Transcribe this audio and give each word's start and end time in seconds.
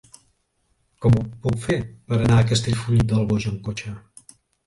Com 1.05 1.17
ho 1.19 1.25
puc 1.43 1.59
fer 1.65 1.75
per 2.09 2.17
anar 2.19 2.39
a 2.39 2.47
Castellfollit 2.53 3.05
del 3.13 3.31
Boix 3.33 3.49
amb 3.51 3.61
cotxe? 3.69 3.93